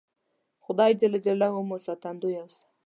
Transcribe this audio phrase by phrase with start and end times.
[0.65, 1.03] خدای ج
[1.67, 2.63] مو ساتندویه اوسه